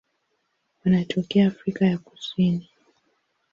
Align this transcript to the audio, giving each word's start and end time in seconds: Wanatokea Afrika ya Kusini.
Wanatokea 0.83 1.47
Afrika 1.47 1.85
ya 1.85 1.97
Kusini. 1.97 2.69